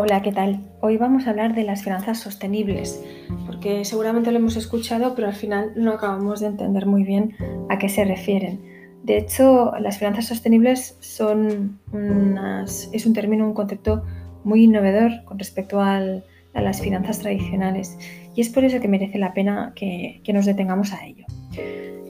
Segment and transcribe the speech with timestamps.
[0.00, 0.60] Hola, ¿qué tal?
[0.80, 3.02] Hoy vamos a hablar de las finanzas sostenibles,
[3.46, 7.34] porque seguramente lo hemos escuchado, pero al final no acabamos de entender muy bien
[7.68, 8.60] a qué se refieren.
[9.02, 11.80] De hecho, las finanzas sostenibles son
[12.92, 14.04] es un término, un concepto
[14.44, 16.00] muy innovador con respecto a
[16.54, 17.98] las finanzas tradicionales
[18.36, 21.26] y es por eso que merece la pena que nos detengamos a ello.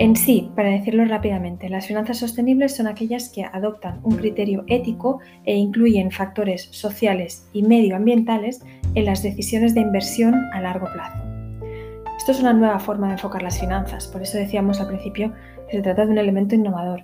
[0.00, 5.18] En sí, para decirlo rápidamente, las finanzas sostenibles son aquellas que adoptan un criterio ético
[5.44, 8.62] e incluyen factores sociales y medioambientales
[8.94, 11.18] en las decisiones de inversión a largo plazo.
[12.16, 15.32] Esto es una nueva forma de enfocar las finanzas, por eso decíamos al principio
[15.68, 17.02] que se trata de un elemento innovador.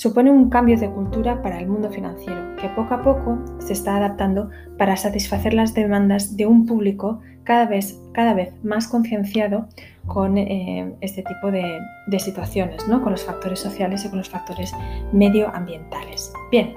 [0.00, 3.96] Supone un cambio de cultura para el mundo financiero, que poco a poco se está
[3.96, 9.68] adaptando para satisfacer las demandas de un público cada vez, cada vez más concienciado
[10.06, 11.78] con eh, este tipo de,
[12.18, 13.02] situaciones, ¿no?
[13.02, 14.72] con los factores sociales y con los factores
[15.12, 16.32] medioambientales.
[16.50, 16.72] Bien,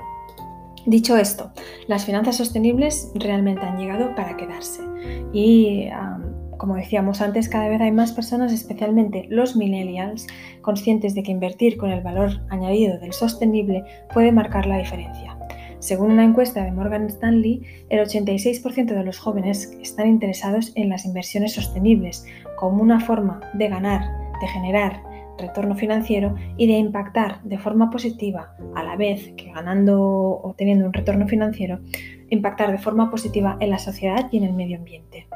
[0.86, 1.54] dicho esto,
[1.88, 4.82] las finanzas sostenibles realmente han llegado para quedarse
[5.32, 5.88] y
[6.64, 10.28] como decíamos antes, cada vez hay más personas, especialmente los millennials,
[10.62, 13.84] conscientes de que invertir con el valor añadido del sostenible
[14.14, 15.38] puede marcar la diferencia.
[15.80, 21.04] Según una encuesta de Morgan Stanley, el 86% de los jóvenes están interesados en las
[21.04, 24.06] inversiones sostenibles como una forma de ganar,
[24.40, 25.04] de generar
[25.38, 30.86] retorno financiero y de impactar de forma positiva, a la vez que ganando o teniendo
[30.86, 31.82] un retorno financiero,
[32.30, 35.28] impactar de forma positiva en la sociedad y en el medio ambiente.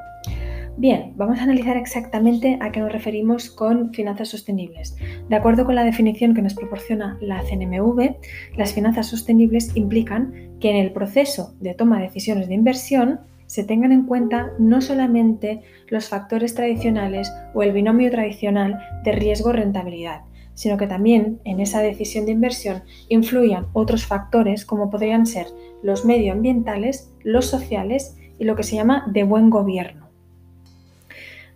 [0.79, 4.95] Bien, vamos a analizar exactamente a qué nos referimos con finanzas sostenibles.
[5.27, 8.17] De acuerdo con la definición que nos proporciona la CNMV,
[8.55, 13.63] las finanzas sostenibles implican que en el proceso de toma de decisiones de inversión se
[13.63, 20.21] tengan en cuenta no solamente los factores tradicionales o el binomio tradicional de riesgo-rentabilidad,
[20.53, 25.47] sino que también en esa decisión de inversión influyan otros factores como podrían ser
[25.81, 30.06] los medioambientales, los sociales y lo que se llama de buen gobierno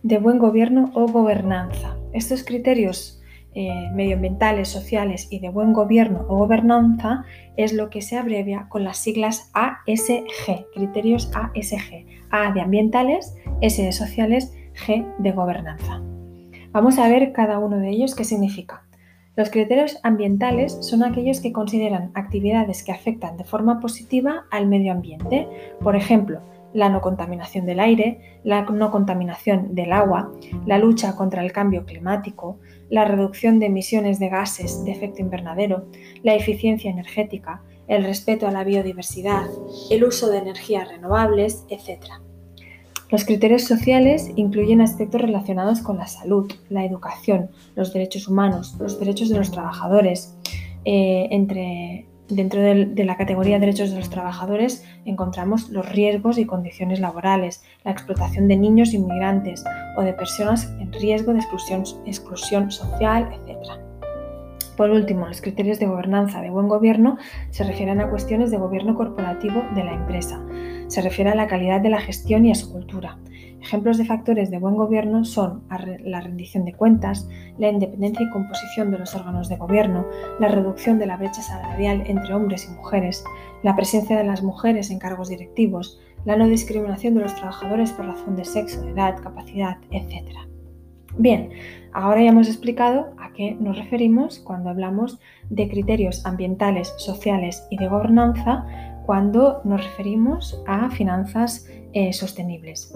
[0.02, 1.96] de buen gobierno o gobernanza.
[2.12, 3.22] Estos criterios
[3.54, 7.24] eh, medioambientales, sociales y de buen gobierno o gobernanza
[7.56, 12.06] es lo que se abrevia con las siglas ASG, criterios ASG.
[12.30, 14.54] A de ambientales, S de sociales,
[14.86, 16.00] G de gobernanza.
[16.70, 18.84] Vamos a ver cada uno de ellos qué significa.
[19.36, 24.92] Los criterios ambientales son aquellos que consideran actividades que afectan de forma positiva al medio
[24.92, 25.46] ambiente.
[25.80, 26.40] Por ejemplo,
[26.74, 30.32] la no contaminación del aire, la no contaminación del agua,
[30.66, 35.86] la lucha contra el cambio climático, la reducción de emisiones de gases de efecto invernadero,
[36.22, 39.46] la eficiencia energética, el respeto a la biodiversidad,
[39.90, 42.04] el uso de energías renovables, etc.
[43.10, 48.98] Los criterios sociales incluyen aspectos relacionados con la salud, la educación, los derechos humanos, los
[48.98, 50.34] derechos de los trabajadores,
[50.84, 56.46] eh, entre Dentro de, la categoría de derechos de los trabajadores encontramos los riesgos y
[56.46, 59.62] condiciones laborales, la explotación de niños inmigrantes
[59.98, 63.58] o de personas en riesgo de exclusión, social, etc.
[64.78, 67.18] Por último, los criterios de gobernanza de buen gobierno
[67.50, 70.42] se refieren a cuestiones de gobierno corporativo de la empresa.
[70.86, 73.18] Se refiere a la calidad de la gestión y a su cultura.
[73.62, 75.62] Ejemplos de factores de buen gobierno son
[76.04, 77.28] la rendición de cuentas,
[77.58, 80.04] la independencia y composición de los órganos de gobierno,
[80.40, 83.24] la reducción de la brecha salarial entre hombres y mujeres,
[83.62, 88.06] la presencia de las mujeres en cargos directivos, la no discriminación de los trabajadores por
[88.06, 90.36] razón de sexo, edad, capacidad, etc.
[91.16, 91.50] Bien,
[91.92, 97.76] ahora ya hemos explicado a qué nos referimos cuando hablamos de criterios ambientales, sociales y
[97.76, 98.66] de gobernanza
[99.06, 102.94] cuando nos referimos a finanzas eh, sostenibles.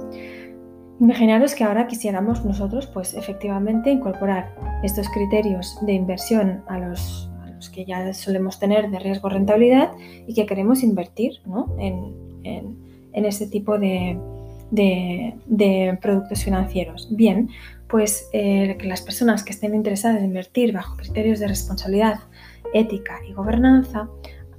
[0.99, 7.31] Imaginaros que ahora quisiéramos nosotros, pues efectivamente, incorporar estos criterios de inversión a los,
[7.73, 9.91] que ya solemos tener de riesgo-rentabilidad
[10.27, 11.41] y que queremos invertir
[11.79, 12.75] en,
[13.12, 14.19] este tipo de,
[16.01, 17.09] productos financieros.
[17.11, 17.51] Bien,
[17.89, 22.21] pues eh, que las personas que estén interesadas en invertir bajo criterios de responsabilidad,
[22.73, 24.09] ética y gobernanza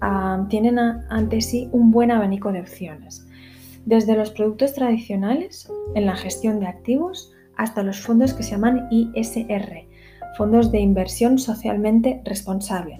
[0.01, 3.26] ah, tienen ante sí un buen abanico de opciones
[3.87, 8.85] desde los productos tradicionales en la gestión de activos hasta los fondos que se llaman
[8.91, 9.87] ISR,
[10.37, 12.99] fondos de inversión socialmente responsable.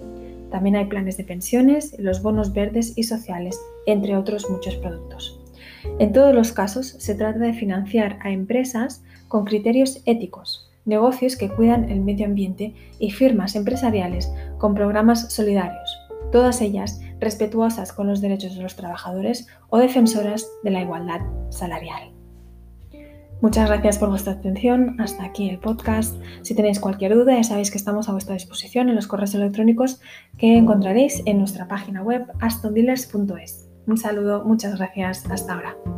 [0.50, 5.38] También hay planes de pensiones, los bonos verdes y sociales, entre otros muchos productos.
[5.98, 11.50] En todos los casos se trata de financiar a empresas con criterios éticos, negocios que
[11.50, 15.87] cuidan el medio ambiente y firmas empresariales con programas solidarios,
[16.32, 21.20] todas ellas respetuosas con los derechos de los trabajadores o defensoras de la igualdad
[21.50, 22.12] salarial.
[23.40, 25.00] Muchas gracias por vuestra atención.
[25.00, 26.16] Hasta aquí el podcast.
[26.42, 30.00] Si tenéis cualquier duda, ya sabéis que estamos a vuestra disposición en los correos electrónicos
[30.36, 33.68] que encontraréis en nuestra página web astondealers.es.
[33.86, 35.24] Un saludo, muchas gracias.
[35.30, 35.97] Hasta ahora.